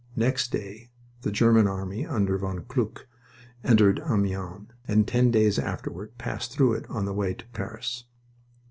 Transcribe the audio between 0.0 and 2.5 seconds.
Next day the German army under